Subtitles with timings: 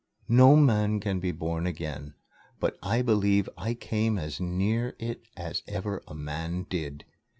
[0.29, 2.15] No man can be born again,
[2.59, 7.05] but I believe I came as near it as ever a man did.